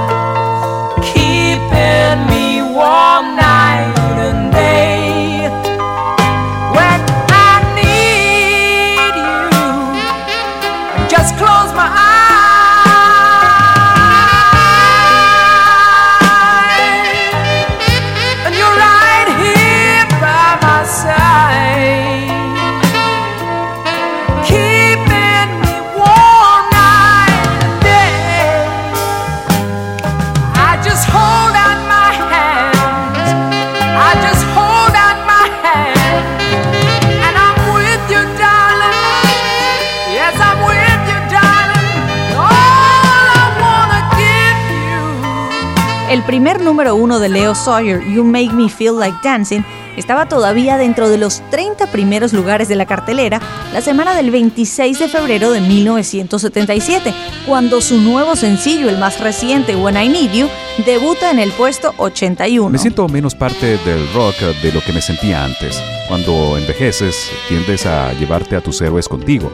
El 46.23 46.27
primer 46.27 46.61
número 46.61 46.95
uno 46.95 47.19
de 47.19 47.27
Leo 47.27 47.53
Sawyer, 47.53 48.01
You 48.09 48.23
Make 48.23 48.53
Me 48.53 48.69
Feel 48.69 48.97
Like 48.97 49.17
Dancing, 49.21 49.59
estaba 49.97 50.25
todavía 50.25 50.77
dentro 50.77 51.09
de 51.09 51.17
los 51.17 51.41
30 51.51 51.91
primeros 51.91 52.31
lugares 52.31 52.69
de 52.69 52.77
la 52.77 52.85
cartelera 52.85 53.41
la 53.73 53.81
semana 53.81 54.15
del 54.15 54.31
26 54.31 54.99
de 54.99 55.09
febrero 55.09 55.51
de 55.51 55.59
1977, 55.59 57.13
cuando 57.45 57.81
su 57.81 57.97
nuevo 57.97 58.37
sencillo, 58.37 58.87
el 58.87 58.99
más 58.99 59.19
reciente, 59.19 59.75
When 59.75 59.97
I 59.97 60.07
Need 60.07 60.31
You, 60.31 60.47
debuta 60.85 61.29
en 61.29 61.39
el 61.39 61.51
puesto 61.51 61.93
81. 61.97 62.69
Me 62.69 62.77
siento 62.77 63.05
menos 63.09 63.35
parte 63.35 63.77
del 63.79 64.13
rock 64.13 64.37
de 64.61 64.71
lo 64.71 64.79
que 64.79 64.93
me 64.93 65.01
sentía 65.01 65.43
antes. 65.43 65.83
Cuando 66.07 66.57
envejeces, 66.57 67.29
tiendes 67.49 67.85
a 67.85 68.13
llevarte 68.13 68.55
a 68.55 68.61
tus 68.61 68.81
héroes 68.81 69.09
contigo. 69.09 69.51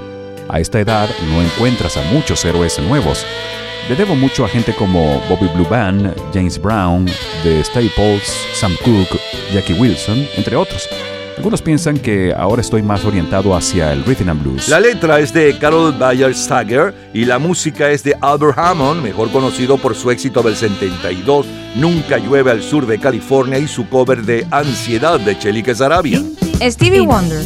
A 0.47 0.59
esta 0.59 0.80
edad 0.80 1.09
no 1.32 1.41
encuentras 1.41 1.97
a 1.97 2.03
muchos 2.13 2.45
héroes 2.45 2.78
nuevos. 2.78 3.26
Le 3.90 3.96
debo 3.96 4.16
mucho 4.16 4.46
a 4.46 4.48
gente 4.48 4.72
como 4.76 5.20
Bobby 5.28 5.48
Blue 5.56 5.68
Band, 5.68 6.14
James 6.32 6.62
Brown, 6.62 7.08
The 7.42 7.64
Staples, 7.64 8.32
Sam 8.54 8.76
Cooke, 8.86 9.20
Jackie 9.52 9.74
Wilson, 9.74 10.28
entre 10.38 10.56
otros. 10.56 10.88
Algunos 11.38 11.60
piensan 11.64 11.98
que 11.98 12.32
ahora 12.32 12.62
estoy 12.62 12.84
más 12.84 13.04
orientado 13.04 13.56
hacia 13.56 13.92
el 13.92 14.04
rhythm 14.06 14.30
and 14.30 14.44
blues. 14.44 14.70
La 14.70 14.80
letra 14.80 15.20
es 15.20 15.34
de 15.34 15.58
Carol 15.58 15.92
Bayer 15.98 16.36
Sager 16.36 16.94
y 17.16 17.26
la 17.26 17.40
música 17.40 17.90
es 17.90 18.04
de 18.04 18.16
Albert 18.22 18.60
Hammond, 18.60 19.02
mejor 19.02 19.32
conocido 19.32 19.80
por 19.80 19.96
su 19.96 20.12
éxito 20.12 20.44
del 20.44 20.56
72, 20.56 21.48
Nunca 21.76 22.18
llueve 22.20 22.52
al 22.52 22.62
sur 22.62 22.86
de 22.86 23.00
California 23.00 23.58
y 23.58 23.68
su 23.68 23.90
cover 23.90 24.22
de 24.22 24.46
Ansiedad 24.52 25.20
de 25.20 25.38
Chelique 25.40 25.74
Sarabia. 25.74 26.22
Stevie 26.62 27.02
Wonder. 27.02 27.44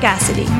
Cassidy. 0.00 0.59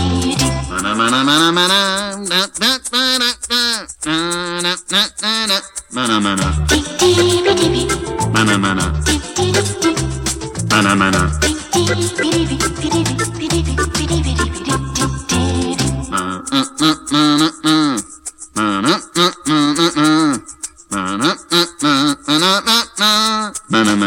na 1.09 1.23
na 1.23 1.51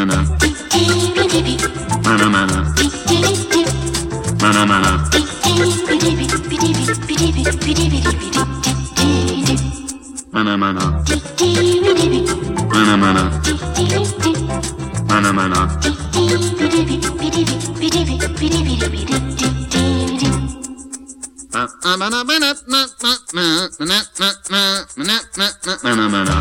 na 0.04 0.43
bidi 7.64 7.84
bidi 7.92 8.12
bidi 8.20 8.42
di 8.96 9.10
di 9.46 9.56
Mana 10.32 10.56
mana 10.56 10.84
di 11.06 11.16
di 11.38 11.48
bidi 11.80 12.06
bidi 12.12 12.32
Mana 12.72 12.94
mana 12.96 13.22
di 13.44 13.52
di 13.76 13.84
di 14.22 14.32
Mana 15.08 15.30
mana 15.32 15.60
di 15.80 15.90
di 16.12 16.24
bidi 16.58 16.80
bidi 16.84 17.00
bidi 17.20 17.42
bidi 17.80 18.00
bidi 18.04 18.16
bidi 18.38 18.60
bidi 18.66 18.86
bidi 18.92 19.16
di 19.38 19.48
di 19.72 19.84
di 20.20 20.28
Mana 21.54 21.96
mana 21.96 22.20
mana 22.28 22.50
mana 22.60 23.22
mana 23.32 23.98
mana 24.18 25.16
mana 25.38 25.54
mana 25.84 26.04
mana 26.08 26.34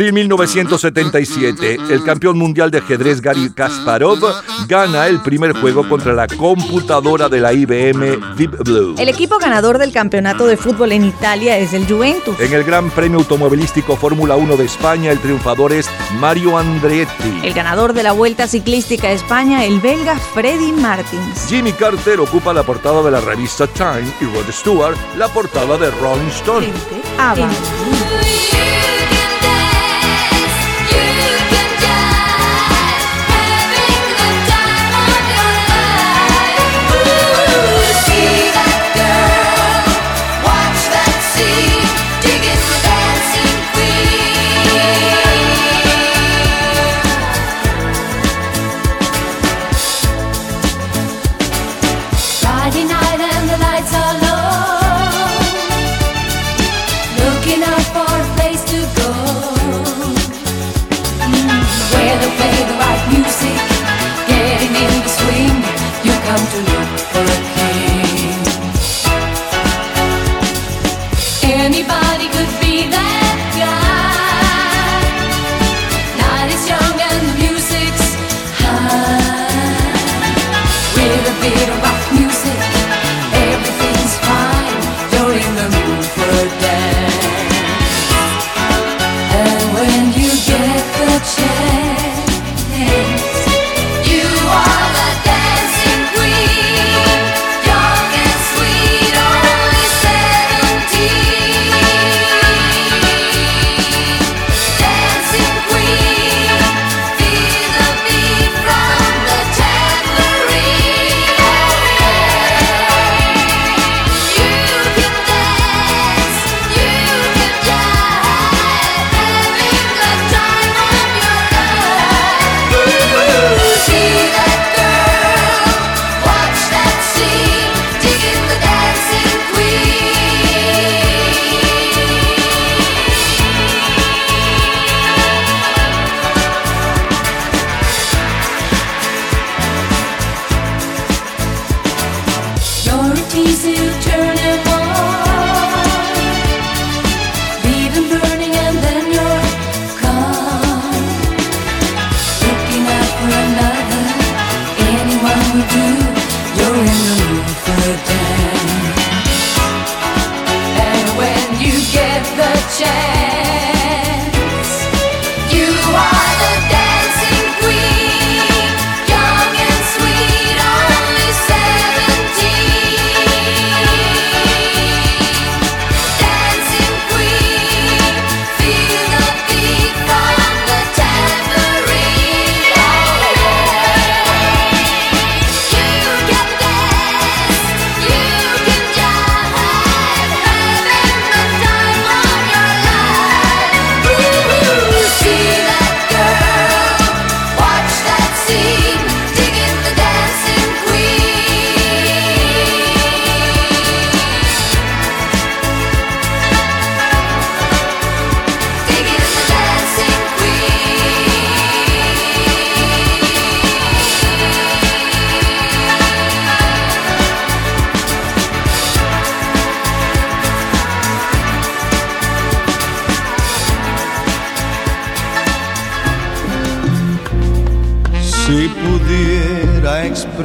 abril 0.00 0.14
1977, 0.14 1.76
el 1.90 2.02
campeón 2.02 2.38
mundial 2.38 2.70
de 2.70 2.78
ajedrez 2.78 3.20
Gary 3.20 3.52
Kasparov 3.52 4.18
gana 4.66 5.06
el 5.06 5.20
primer 5.20 5.52
juego 5.52 5.86
contra 5.86 6.14
la 6.14 6.26
computadora 6.26 7.28
de 7.28 7.38
la 7.38 7.52
IBM 7.52 8.34
Deep 8.34 8.64
Blue. 8.64 8.94
El 8.96 9.10
equipo 9.10 9.36
ganador 9.36 9.76
del 9.76 9.92
campeonato 9.92 10.46
de 10.46 10.56
fútbol 10.56 10.92
en 10.92 11.04
Italia 11.04 11.58
es 11.58 11.74
el 11.74 11.86
Juventus. 11.86 12.40
En 12.40 12.50
el 12.54 12.64
Gran 12.64 12.88
Premio 12.90 13.18
Automovilístico 13.18 13.94
Fórmula 13.94 14.36
1 14.36 14.56
de 14.56 14.64
España, 14.64 15.12
el 15.12 15.18
triunfador 15.18 15.74
es 15.74 15.90
Mario 16.18 16.56
Andretti. 16.56 17.40
El 17.42 17.52
ganador 17.52 17.92
de 17.92 18.02
la 18.02 18.12
Vuelta 18.12 18.48
Ciclística 18.48 19.08
a 19.08 19.12
España, 19.12 19.66
el 19.66 19.80
belga 19.80 20.18
Freddy 20.18 20.72
Martins. 20.72 21.46
Jimmy 21.46 21.74
Carter 21.74 22.20
ocupa 22.20 22.54
la 22.54 22.62
portada 22.62 23.02
de 23.02 23.10
la 23.10 23.20
revista 23.20 23.66
Time 23.66 24.10
y 24.18 24.24
Rod 24.24 24.50
Stewart 24.50 24.96
la 25.18 25.28
portada 25.28 25.76
de 25.76 25.90
Rolling 25.90 26.28
Stone. 26.28 26.68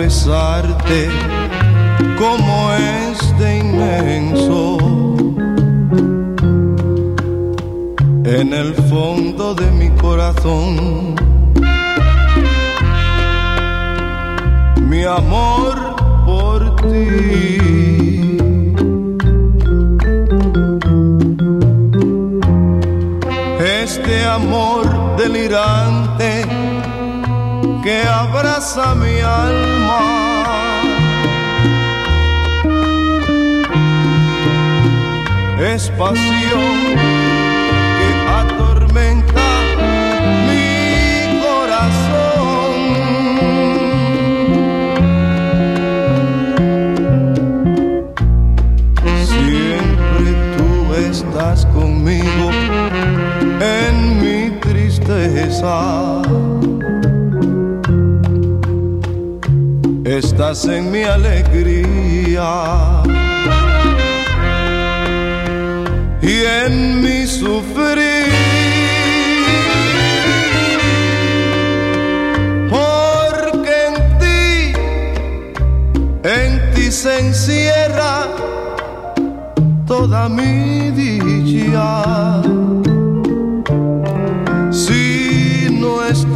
Expresarte 0.04 1.25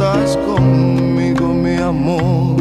estás 0.00 0.34
conmigo, 0.38 1.52
mi 1.52 1.76
amor. 1.76 2.59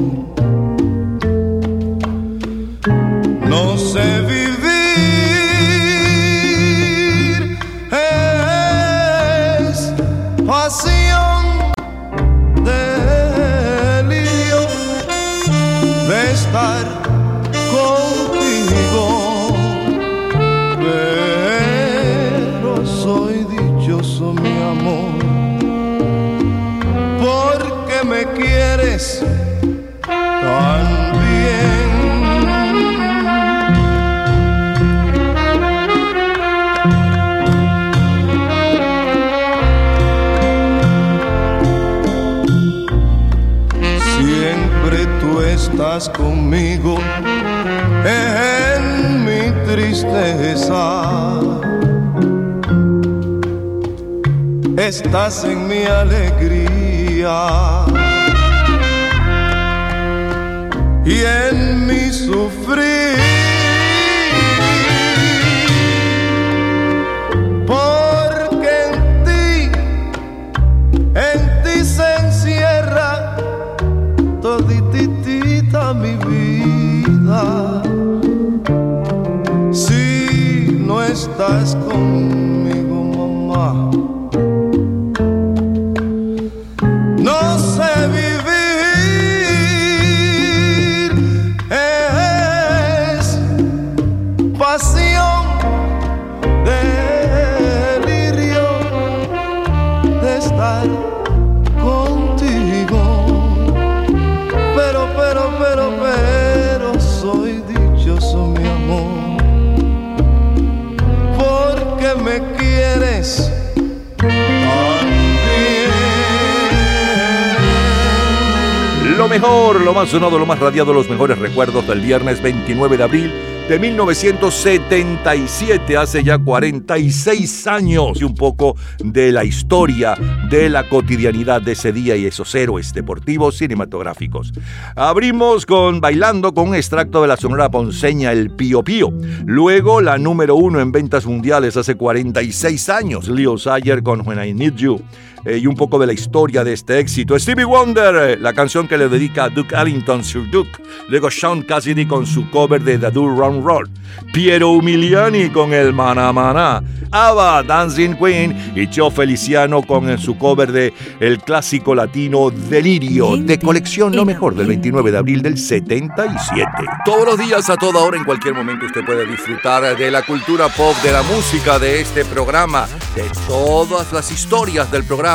Mejor, 119.29 119.81
lo 119.81 119.93
más 119.93 120.09
sonado, 120.09 120.39
lo 120.39 120.47
más 120.47 120.59
radiado, 120.59 120.91
los 120.91 121.07
mejores 121.07 121.37
recuerdos 121.37 121.87
del 121.87 122.01
viernes 122.01 122.41
29 122.41 122.97
de 122.97 123.03
abril 123.03 123.31
de 123.69 123.77
1977, 123.77 125.95
hace 125.95 126.23
ya 126.23 126.39
46 126.39 127.67
años, 127.67 128.19
y 128.19 128.23
un 128.23 128.33
poco 128.33 128.75
de 128.97 129.31
la 129.31 129.43
historia 129.43 130.15
de 130.49 130.71
la 130.71 130.89
cotidianidad 130.89 131.61
de 131.61 131.73
ese 131.73 131.93
día 131.93 132.15
y 132.15 132.25
esos 132.25 132.55
héroes 132.55 132.91
deportivos 132.91 133.59
cinematográficos. 133.59 134.53
Abrimos 134.95 135.67
con 135.67 136.01
Bailando 136.01 136.55
con 136.55 136.69
un 136.69 136.75
extracto 136.75 137.21
de 137.21 137.27
la 137.27 137.37
sonora 137.37 137.69
ponceña 137.69 138.31
El 138.31 138.49
Pío 138.49 138.83
Pío. 138.83 139.13
Luego 139.45 140.01
la 140.01 140.17
número 140.17 140.55
uno 140.55 140.79
en 140.79 140.91
ventas 140.91 141.27
mundiales 141.27 141.77
hace 141.77 141.93
46 141.93 142.89
años, 142.89 143.27
Leo 143.27 143.59
Sayer 143.59 144.01
con 144.01 144.27
When 144.27 144.43
I 144.43 144.55
Need 144.55 144.77
You. 144.77 144.99
Eh, 145.45 145.57
y 145.57 145.67
un 145.67 145.75
poco 145.75 145.97
de 145.99 146.07
la 146.07 146.13
historia 146.13 146.63
de 146.63 146.73
este 146.73 146.99
éxito. 146.99 147.37
Stevie 147.39 147.63
Wonder, 147.63 148.15
eh, 148.15 148.37
la 148.37 148.53
canción 148.53 148.87
que 148.87 148.97
le 148.97 149.07
dedica 149.07 149.45
a 149.45 149.49
Duke 149.49 149.75
Ellington, 149.75 150.23
Sir 150.23 150.49
Duke. 150.51 150.71
Luego 151.07 151.31
Sean 151.31 151.61
Cassidy 151.61 152.05
con 152.05 152.25
su 152.25 152.49
cover 152.49 152.81
de 152.83 152.97
The 152.97 153.11
Do 153.11 153.27
Run 153.27 153.63
Roll. 153.63 153.89
Piero 154.33 154.71
Umiliani 154.71 155.49
con 155.49 155.73
el 155.73 155.93
Mana 155.93 156.33
Mana. 156.33 156.83
Ava, 157.11 157.63
Dancing 157.63 158.15
Queen. 158.15 158.73
Y 158.75 158.87
Cho 158.89 159.09
Feliciano 159.09 159.81
con 159.81 160.17
su 160.17 160.37
cover 160.37 160.71
de 160.71 160.93
el 161.19 161.39
clásico 161.39 161.95
latino 161.95 162.49
Delirio. 162.49 163.37
De 163.37 163.57
colección 163.59 164.15
Lo 164.15 164.25
Mejor 164.25 164.55
del 164.55 164.67
29 164.67 165.11
de 165.11 165.17
abril 165.17 165.41
del 165.41 165.57
77. 165.57 166.65
Todos 167.05 167.25
los 167.25 167.37
días, 167.37 167.69
a 167.69 167.77
toda 167.77 168.03
hora, 168.03 168.17
en 168.17 168.25
cualquier 168.25 168.53
momento, 168.53 168.85
usted 168.85 169.05
puede 169.05 169.25
disfrutar 169.25 169.97
de 169.97 170.11
la 170.11 170.21
cultura 170.23 170.67
pop, 170.67 170.95
de 171.01 171.11
la 171.11 171.23
música, 171.23 171.79
de 171.79 172.01
este 172.01 172.25
programa, 172.25 172.87
de 173.15 173.23
todas 173.47 174.11
las 174.11 174.31
historias 174.31 174.91
del 174.91 175.03
programa 175.05 175.29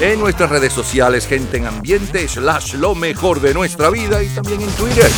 en 0.00 0.20
nuestras 0.20 0.50
redes 0.50 0.72
sociales, 0.72 1.26
gente 1.26 1.56
en 1.56 1.66
ambiente, 1.66 2.26
slash 2.28 2.74
lo 2.74 2.94
mejor 2.94 3.40
de 3.40 3.54
nuestra 3.54 3.90
vida 3.90 4.22
y 4.22 4.28
también 4.28 4.60
en 4.60 4.70
Twitter. 4.70 5.10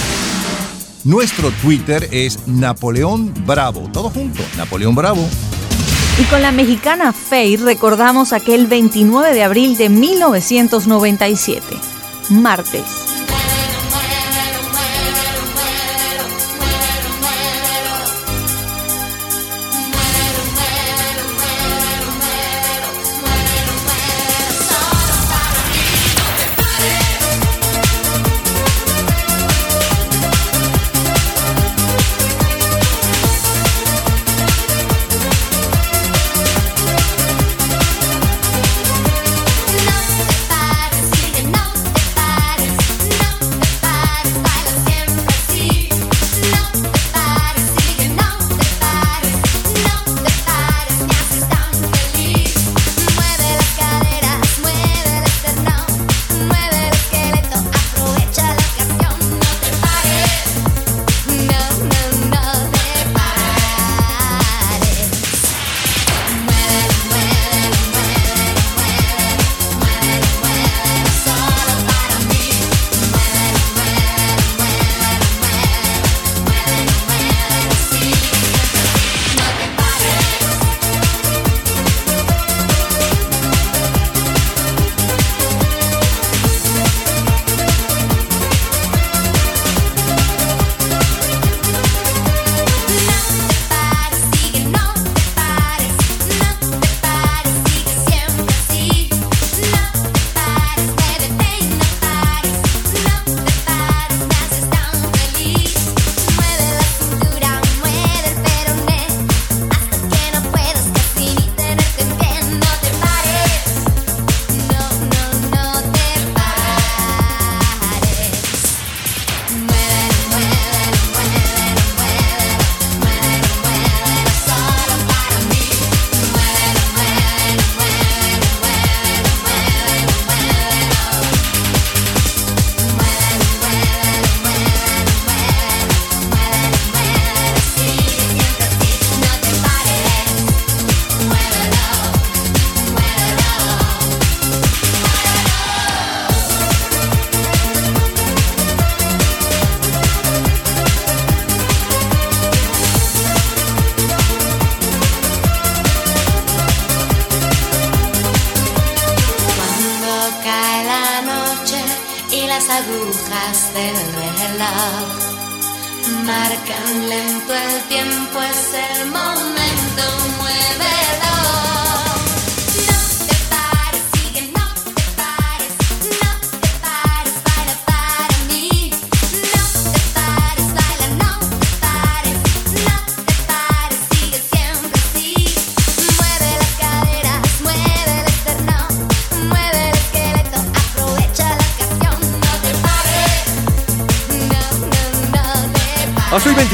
Nuestro 1.05 1.51
Twitter 1.51 2.09
es 2.13 2.47
Napoleón 2.47 3.35
Bravo. 3.45 3.89
Todo 3.93 4.11
junto, 4.11 4.43
Napoleón 4.57 4.95
Bravo. 4.95 5.29
Y 6.21 6.25
con 6.25 6.43
la 6.43 6.53
mexicana 6.53 7.13
Faye 7.13 7.57
recordamos 7.57 8.33
aquel 8.33 8.67
29 8.67 9.35
de 9.35 9.43
abril 9.43 9.77
de 9.77 9.89
1997, 9.89 11.77
martes. 12.31 13.12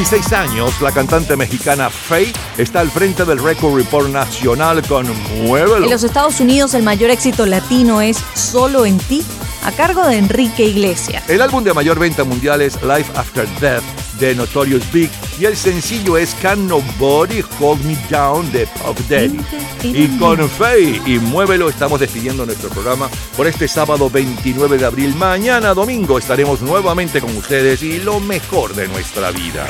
Hace 0.09 0.17
26 0.17 0.41
años, 0.41 0.81
la 0.81 0.91
cantante 0.91 1.37
mexicana 1.37 1.91
Faye 1.91 2.33
está 2.57 2.81
al 2.81 2.91
frente 2.91 3.27
del 3.27 3.39
Record 3.39 3.77
Report 3.77 4.09
Nacional 4.09 4.83
con 4.89 5.07
Muévelo. 5.43 5.85
En 5.85 5.91
los 5.91 6.03
Estados 6.03 6.41
Unidos, 6.41 6.73
el 6.73 6.83
mayor 6.83 7.11
éxito 7.11 7.45
latino 7.45 8.01
es 8.01 8.17
Solo 8.33 8.87
en 8.87 8.97
ti, 8.97 9.23
a 9.65 9.73
cargo 9.73 10.07
de 10.07 10.17
Enrique 10.17 10.65
Iglesias. 10.65 11.29
El 11.29 11.43
álbum 11.43 11.63
de 11.63 11.75
mayor 11.75 11.99
venta 11.99 12.25
mundial 12.25 12.63
es 12.63 12.83
Life 12.83 13.13
After 13.17 13.47
Death 13.61 13.85
de 14.19 14.35
Notorious 14.35 14.91
Big 14.91 15.11
y 15.41 15.45
el 15.45 15.57
sencillo 15.57 16.17
es 16.17 16.35
Can 16.43 16.67
Nobody 16.67 17.43
Hold 17.61 17.85
Me 17.85 17.97
Down 18.11 18.51
de 18.51 18.67
Pop 18.67 18.99
Daddy. 19.09 19.39
Y 19.83 20.09
con 20.19 20.49
Faye 20.49 21.01
y 21.07 21.19
Muévelo 21.19 21.69
estamos 21.69 22.01
despidiendo 22.01 22.45
nuestro 22.45 22.69
programa 22.71 23.09
por 23.37 23.47
este 23.47 23.69
sábado 23.69 24.11
29 24.11 24.79
de 24.79 24.87
abril. 24.87 25.15
Mañana 25.15 25.75
domingo 25.75 26.19
estaremos 26.19 26.61
nuevamente 26.61 27.21
con 27.21 27.37
ustedes 27.37 27.83
y 27.83 28.01
lo 28.01 28.19
mejor 28.21 28.75
de 28.75 28.89
nuestra 28.89 29.31
vida. 29.31 29.67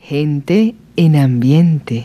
Gente 0.00 0.74
en 0.96 1.16
ambiente. 1.16 2.00